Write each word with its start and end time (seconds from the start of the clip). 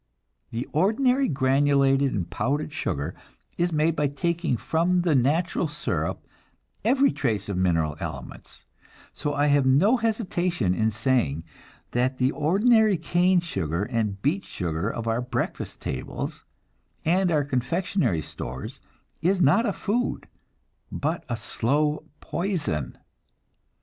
The 0.49 0.67
ordinary 0.71 1.27
granulated 1.27 2.11
and 2.15 2.27
powdered 2.27 2.73
sugar 2.73 3.13
is 3.55 3.71
made 3.71 3.95
by 3.95 4.07
taking 4.07 4.57
from 4.57 5.01
the 5.03 5.13
natural 5.13 5.67
syrup 5.67 6.25
every 6.83 7.11
trace 7.11 7.47
of 7.49 7.55
mineral 7.55 7.95
elements; 7.99 8.65
so 9.13 9.35
I 9.35 9.45
have 9.45 9.67
no 9.67 9.97
hesitation 9.97 10.73
in 10.73 10.89
saying 10.89 11.43
that 11.91 12.17
the 12.17 12.31
ordinary 12.31 12.97
cane 12.97 13.41
sugar 13.41 13.83
and 13.83 14.19
beet 14.23 14.43
sugar 14.43 14.89
of 14.89 15.07
our 15.07 15.21
breakfast 15.21 15.81
tables 15.83 16.45
and 17.05 17.31
our 17.31 17.43
confectionery 17.43 18.23
stores 18.23 18.79
is 19.21 19.39
not 19.39 19.67
a 19.67 19.71
food, 19.73 20.27
but 20.91 21.23
a 21.29 21.37
slow 21.37 22.05
poison. 22.21 22.97